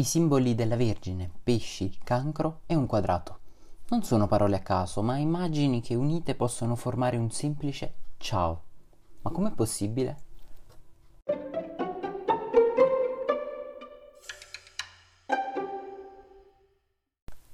I 0.00 0.04
simboli 0.04 0.54
della 0.54 0.76
Vergine, 0.76 1.30
pesci, 1.42 1.94
cancro 2.02 2.62
e 2.64 2.74
un 2.74 2.86
quadrato. 2.86 3.40
Non 3.90 4.02
sono 4.02 4.26
parole 4.26 4.56
a 4.56 4.60
caso, 4.60 5.02
ma 5.02 5.18
immagini 5.18 5.82
che 5.82 5.94
unite 5.94 6.34
possono 6.34 6.74
formare 6.74 7.18
un 7.18 7.30
semplice 7.30 7.96
ciao. 8.16 8.62
Ma 9.20 9.30
com'è 9.30 9.52
possibile? 9.52 10.22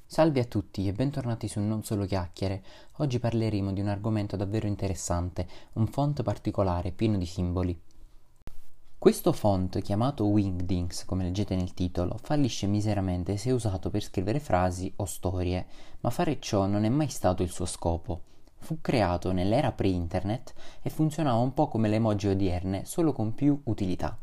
Salve 0.05 0.39
a 0.39 0.45
tutti 0.45 0.87
e 0.87 0.93
bentornati 0.93 1.49
su 1.49 1.59
Non 1.59 1.83
Solo 1.83 2.07
Chiacchiere. 2.07 2.63
Oggi 2.99 3.19
parleremo 3.19 3.73
di 3.73 3.81
un 3.81 3.89
argomento 3.89 4.37
davvero 4.37 4.69
interessante, 4.69 5.49
un 5.73 5.89
font 5.89 6.23
particolare 6.23 6.93
pieno 6.93 7.19
di 7.19 7.27
simboli. 7.27 7.83
Questo 8.99 9.33
font, 9.33 9.81
chiamato 9.83 10.25
Wingdings, 10.25 11.05
come 11.05 11.23
leggete 11.23 11.55
nel 11.55 11.75
titolo, 11.75 12.19
fallisce 12.21 12.67
miseramente 12.67 13.37
se 13.37 13.53
usato 13.53 13.91
per 13.91 14.03
scrivere 14.03 14.41
frasi 14.41 14.91
o 14.97 15.05
storie, 15.05 15.67
ma 16.01 16.11
fare 16.11 16.41
ciò 16.41 16.67
non 16.67 16.85
è 16.85 16.89
mai 16.89 17.09
stato 17.09 17.43
il 17.43 17.51
suo 17.51 17.67
scopo. 17.67 18.23
Fu 18.57 18.79
creato 18.81 19.33
nell'era 19.33 19.71
pre-internet 19.71 20.55
e 20.83 20.89
funzionava 20.91 21.39
un 21.39 21.53
po' 21.53 21.69
come 21.69 21.89
le 21.89 21.97
emoji 21.97 22.29
odierne, 22.29 22.85
solo 22.87 23.13
con 23.13 23.35
più 23.35 23.61
utilità. 23.65 24.19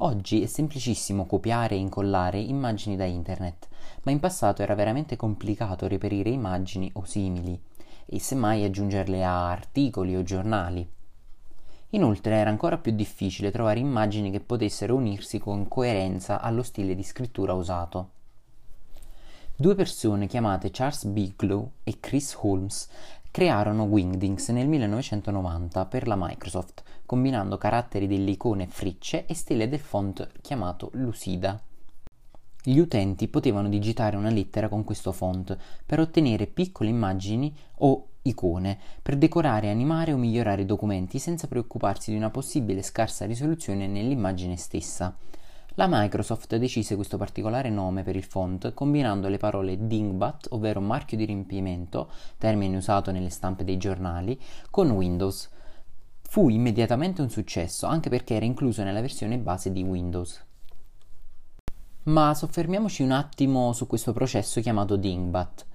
Oggi 0.00 0.42
è 0.42 0.46
semplicissimo 0.46 1.24
copiare 1.24 1.76
e 1.76 1.78
incollare 1.78 2.40
immagini 2.40 2.96
da 2.96 3.04
internet, 3.04 3.68
ma 4.02 4.10
in 4.10 4.18
passato 4.20 4.62
era 4.62 4.74
veramente 4.74 5.16
complicato 5.16 5.86
reperire 5.86 6.28
immagini 6.28 6.90
o 6.94 7.04
simili 7.04 7.58
e 8.04 8.18
semmai 8.18 8.64
aggiungerle 8.64 9.24
a 9.24 9.48
articoli 9.48 10.16
o 10.16 10.22
giornali. 10.22 10.96
Inoltre 11.90 12.34
era 12.34 12.50
ancora 12.50 12.76
più 12.76 12.92
difficile 12.92 13.50
trovare 13.50 13.80
immagini 13.80 14.30
che 14.30 14.40
potessero 14.40 14.94
unirsi 14.94 15.38
con 15.38 15.68
coerenza 15.68 16.40
allo 16.40 16.62
stile 16.62 16.94
di 16.94 17.02
scrittura 17.02 17.54
usato. 17.54 18.10
Due 19.56 19.74
persone 19.74 20.26
chiamate 20.26 20.70
Charles 20.70 21.04
Bigelow 21.06 21.70
e 21.82 21.96
Chris 21.98 22.36
Holmes 22.40 22.88
crearono 23.30 23.84
Wingdings 23.84 24.48
nel 24.50 24.68
1990 24.68 25.86
per 25.86 26.06
la 26.06 26.16
Microsoft, 26.16 26.82
combinando 27.06 27.56
caratteri 27.56 28.06
delle 28.06 28.30
icone 28.30 28.66
frecce 28.66 29.26
e 29.26 29.34
stelle 29.34 29.68
del 29.68 29.80
font 29.80 30.28
chiamato 30.42 30.90
Lucida. 30.92 31.60
Gli 32.62 32.78
utenti 32.78 33.28
potevano 33.28 33.68
digitare 33.68 34.16
una 34.16 34.30
lettera 34.30 34.68
con 34.68 34.84
questo 34.84 35.10
font 35.10 35.56
per 35.86 36.00
ottenere 36.00 36.46
piccole 36.46 36.90
immagini 36.90 37.54
o 37.76 38.08
icone 38.28 38.78
per 39.02 39.16
decorare, 39.16 39.70
animare 39.70 40.12
o 40.12 40.16
migliorare 40.16 40.62
i 40.62 40.66
documenti 40.66 41.18
senza 41.18 41.46
preoccuparsi 41.46 42.10
di 42.10 42.16
una 42.16 42.30
possibile 42.30 42.82
scarsa 42.82 43.26
risoluzione 43.26 43.86
nell'immagine 43.86 44.56
stessa. 44.56 45.16
La 45.78 45.86
Microsoft 45.88 46.56
decise 46.56 46.96
questo 46.96 47.18
particolare 47.18 47.70
nome 47.70 48.02
per 48.02 48.16
il 48.16 48.24
font 48.24 48.74
combinando 48.74 49.28
le 49.28 49.36
parole 49.36 49.86
dingbat, 49.86 50.48
ovvero 50.50 50.80
marchio 50.80 51.16
di 51.16 51.24
riempimento, 51.24 52.10
termine 52.36 52.76
usato 52.76 53.12
nelle 53.12 53.30
stampe 53.30 53.62
dei 53.62 53.76
giornali, 53.76 54.36
con 54.70 54.90
Windows. 54.90 55.48
Fu 56.22 56.48
immediatamente 56.48 57.22
un 57.22 57.30
successo, 57.30 57.86
anche 57.86 58.08
perché 58.08 58.34
era 58.34 58.44
incluso 58.44 58.82
nella 58.82 59.00
versione 59.00 59.38
base 59.38 59.70
di 59.70 59.84
Windows. 59.84 60.44
Ma 62.08 62.34
soffermiamoci 62.34 63.04
un 63.04 63.12
attimo 63.12 63.72
su 63.72 63.86
questo 63.86 64.12
processo 64.12 64.60
chiamato 64.60 64.96
dingbat. 64.96 65.66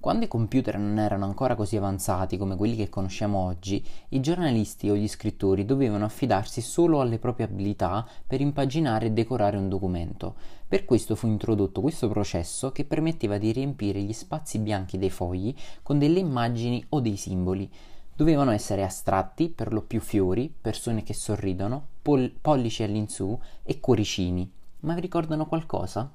Quando 0.00 0.26
i 0.26 0.28
computer 0.28 0.78
non 0.78 1.00
erano 1.00 1.24
ancora 1.24 1.56
così 1.56 1.76
avanzati 1.76 2.36
come 2.36 2.54
quelli 2.54 2.76
che 2.76 2.88
conosciamo 2.88 3.44
oggi, 3.44 3.84
i 4.10 4.20
giornalisti 4.20 4.88
o 4.88 4.94
gli 4.94 5.08
scrittori 5.08 5.64
dovevano 5.64 6.04
affidarsi 6.04 6.60
solo 6.60 7.00
alle 7.00 7.18
proprie 7.18 7.46
abilità 7.46 8.06
per 8.24 8.40
impaginare 8.40 9.06
e 9.06 9.10
decorare 9.10 9.56
un 9.56 9.68
documento. 9.68 10.36
Per 10.68 10.84
questo 10.84 11.16
fu 11.16 11.26
introdotto 11.26 11.80
questo 11.80 12.08
processo 12.08 12.70
che 12.70 12.84
permetteva 12.84 13.38
di 13.38 13.50
riempire 13.50 14.00
gli 14.00 14.12
spazi 14.12 14.60
bianchi 14.60 14.98
dei 14.98 15.10
fogli 15.10 15.52
con 15.82 15.98
delle 15.98 16.20
immagini 16.20 16.84
o 16.90 17.00
dei 17.00 17.16
simboli. 17.16 17.68
Dovevano 18.14 18.52
essere 18.52 18.84
astratti, 18.84 19.48
per 19.48 19.72
lo 19.72 19.82
più 19.82 20.00
fiori, 20.00 20.52
persone 20.60 21.02
che 21.02 21.12
sorridono, 21.12 21.86
pol- 22.02 22.32
pollici 22.40 22.84
all'insù 22.84 23.36
e 23.64 23.80
cuoricini. 23.80 24.48
Ma 24.80 24.94
vi 24.94 25.00
ricordano 25.00 25.46
qualcosa? 25.46 26.08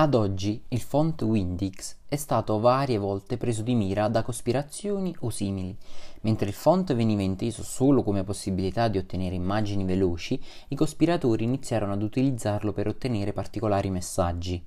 Ad 0.00 0.14
oggi 0.14 0.62
il 0.68 0.80
font 0.80 1.20
Windix 1.22 1.96
è 2.06 2.14
stato 2.14 2.60
varie 2.60 2.98
volte 2.98 3.36
preso 3.36 3.62
di 3.62 3.74
mira 3.74 4.06
da 4.06 4.22
cospirazioni 4.22 5.12
o 5.22 5.30
simili. 5.30 5.76
Mentre 6.20 6.46
il 6.46 6.52
font 6.52 6.94
veniva 6.94 7.22
inteso 7.22 7.64
solo 7.64 8.04
come 8.04 8.22
possibilità 8.22 8.86
di 8.86 8.98
ottenere 8.98 9.34
immagini 9.34 9.84
veloci, 9.84 10.40
i 10.68 10.76
cospiratori 10.76 11.42
iniziarono 11.42 11.94
ad 11.94 12.02
utilizzarlo 12.04 12.72
per 12.72 12.86
ottenere 12.86 13.32
particolari 13.32 13.90
messaggi. 13.90 14.64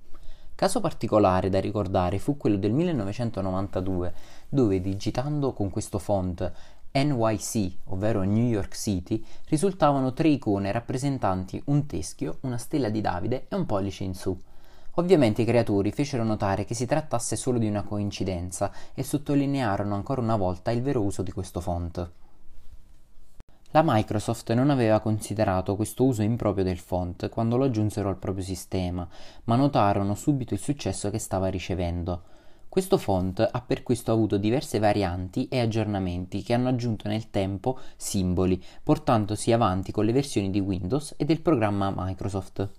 Caso 0.54 0.82
particolare 0.82 1.48
da 1.48 1.62
ricordare 1.62 2.20
fu 2.20 2.36
quello 2.36 2.58
del 2.58 2.74
1992, 2.74 4.14
dove 4.50 4.82
digitando 4.82 5.54
con 5.54 5.70
questo 5.70 5.98
font 5.98 6.52
NYC, 6.92 7.78
ovvero 7.86 8.24
New 8.24 8.48
York 8.48 8.76
City, 8.76 9.24
risultavano 9.48 10.12
tre 10.12 10.28
icone 10.28 10.74
rappresentanti 10.74 11.62
un 11.68 11.86
teschio, 11.86 12.40
una 12.42 12.58
stella 12.58 12.90
di 12.90 13.00
Davide 13.00 13.46
e 13.48 13.56
un 13.56 13.66
pollice 13.66 14.04
in 14.04 14.14
su. 14.14 14.38
Ovviamente 14.96 15.44
i 15.44 15.46
creatori 15.46 15.92
fecero 15.92 16.24
notare 16.24 16.66
che 16.66 16.74
si 16.74 16.86
trattasse 16.86 17.38
solo 17.38 17.58
di 17.58 17.68
una 17.68 17.84
coincidenza 17.84 18.72
e 18.94 19.04
sottolinearono 19.04 19.96
ancora 19.96 20.20
una 20.20 20.36
volta 20.36 20.72
il 20.72 20.82
vero 20.82 21.02
uso 21.02 21.22
di 21.22 21.32
questo 21.32 21.62
font. 21.62 22.12
La 23.74 23.84
Microsoft 23.86 24.52
non 24.52 24.70
aveva 24.70 25.00
considerato 25.00 25.78
questo 25.78 26.04
uso 26.04 26.24
improprio 26.24 26.66
del 26.66 26.78
font 26.78 27.30
quando 27.30 27.56
lo 27.56 27.64
aggiunsero 27.64 28.10
al 28.10 28.18
proprio 28.18 28.44
sistema, 28.44 29.08
ma 29.46 29.56
notarono 29.56 30.14
subito 30.14 30.54
il 30.54 30.60
successo 30.60 31.10
che 31.10 31.20
stava 31.20 31.48
ricevendo. 31.48 32.24
Questo 32.68 32.98
font 32.98 33.48
ha 33.50 33.62
per 33.62 33.84
questo 33.84 34.12
avuto 34.12 34.38
diverse 34.38 34.78
varianti 34.80 35.48
e 35.48 35.62
aggiornamenti 35.62 36.44
che 36.44 36.54
hanno 36.54 36.68
aggiunto 36.68 37.08
nel 37.08 37.30
tempo 37.30 37.80
simboli, 37.96 38.62
portandosi 38.84 39.54
avanti 39.54 39.94
con 39.94 40.04
le 40.04 40.12
versioni 40.12 40.50
di 40.50 40.60
Windows 40.60 41.14
e 41.16 41.24
del 41.24 41.40
programma 41.40 41.94
Microsoft. 41.96 42.70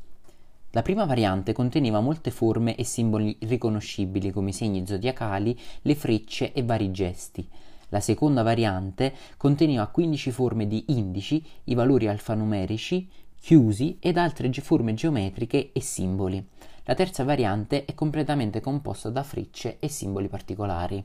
La 0.74 0.80
prima 0.80 1.04
variante 1.04 1.52
conteneva 1.52 2.00
molte 2.00 2.30
forme 2.30 2.76
e 2.76 2.84
simboli 2.84 3.36
riconoscibili 3.40 4.30
come 4.30 4.50
i 4.50 4.52
segni 4.54 4.86
zodiacali, 4.86 5.58
le 5.82 5.94
frecce 5.94 6.52
e 6.54 6.62
vari 6.62 6.90
gesti. 6.90 7.46
La 7.90 8.00
seconda 8.00 8.42
variante 8.42 9.12
conteneva 9.36 9.88
15 9.88 10.30
forme 10.30 10.66
di 10.66 10.84
indici, 10.88 11.44
i 11.64 11.74
valori 11.74 12.08
alfanumerici, 12.08 13.06
chiusi 13.38 13.98
ed 14.00 14.16
altre 14.16 14.50
forme 14.50 14.94
geometriche 14.94 15.72
e 15.74 15.80
simboli. 15.82 16.42
La 16.84 16.94
terza 16.94 17.22
variante 17.22 17.84
è 17.84 17.94
completamente 17.94 18.60
composta 18.60 19.10
da 19.10 19.22
frecce 19.22 19.76
e 19.78 19.88
simboli 19.88 20.28
particolari 20.28 21.04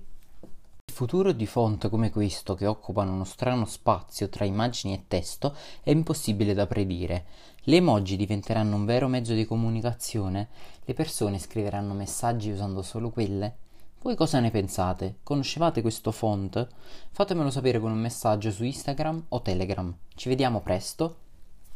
futuro 0.98 1.32
di 1.32 1.46
font 1.46 1.90
come 1.90 2.10
questo, 2.10 2.56
che 2.56 2.66
occupano 2.66 3.14
uno 3.14 3.24
strano 3.24 3.66
spazio 3.66 4.30
tra 4.30 4.46
immagini 4.46 4.96
e 4.96 5.04
testo, 5.08 5.56
è 5.84 5.92
impossibile 5.92 6.56
da 6.56 6.66
predire. 6.66 7.26
Le 7.66 7.76
emoji 7.76 8.16
diventeranno 8.16 8.76
un 8.76 8.86
vero 8.86 9.08
mezzo 9.08 9.36
di 9.36 9.46
comunicazione? 9.46 10.48
Le 10.84 10.96
persone 10.96 11.38
scriveranno 11.38 11.94
messaggi 11.94 12.50
usando 12.50 12.82
solo 12.82 13.12
quelle? 13.12 13.58
Voi 14.02 14.16
cosa 14.16 14.40
ne 14.40 14.50
pensate? 14.50 15.18
Conoscevate 15.22 15.84
questo 15.84 16.12
font? 16.12 16.68
Fatemelo 17.12 17.52
sapere 17.52 17.80
con 17.80 17.92
un 17.92 18.00
messaggio 18.00 18.50
su 18.50 18.64
Instagram 18.64 19.26
o 19.30 19.42
Telegram. 19.44 19.96
Ci 20.16 20.30
vediamo 20.30 20.62
presto. 20.62 21.18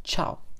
Ciao! 0.00 0.51